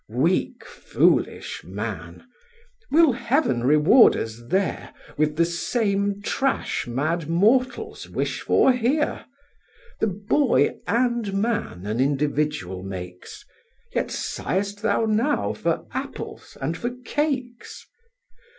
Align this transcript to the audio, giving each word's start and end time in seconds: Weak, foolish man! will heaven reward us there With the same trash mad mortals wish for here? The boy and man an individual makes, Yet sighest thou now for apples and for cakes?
Weak, 0.09 0.65
foolish 0.65 1.63
man! 1.63 2.25
will 2.89 3.11
heaven 3.11 3.63
reward 3.63 4.15
us 4.17 4.41
there 4.47 4.95
With 5.15 5.35
the 5.35 5.45
same 5.45 6.23
trash 6.23 6.87
mad 6.87 7.29
mortals 7.29 8.09
wish 8.09 8.41
for 8.41 8.71
here? 8.73 9.25
The 9.99 10.07
boy 10.07 10.79
and 10.87 11.31
man 11.35 11.85
an 11.85 11.99
individual 11.99 12.81
makes, 12.81 13.45
Yet 13.93 14.09
sighest 14.09 14.81
thou 14.81 15.05
now 15.05 15.53
for 15.53 15.85
apples 15.93 16.57
and 16.59 16.75
for 16.75 16.89
cakes? 17.05 17.85